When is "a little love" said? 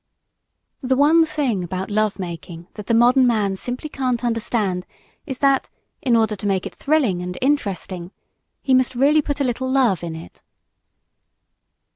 9.39-10.03